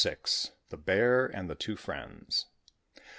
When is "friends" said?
1.75-2.47